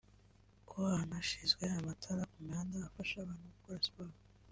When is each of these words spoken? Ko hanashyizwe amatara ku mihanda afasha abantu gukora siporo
Ko 0.69 0.77
hanashyizwe 0.97 1.63
amatara 1.79 2.23
ku 2.31 2.37
mihanda 2.45 2.75
afasha 2.87 3.15
abantu 3.19 3.45
gukora 3.57 3.83
siporo 3.85 4.13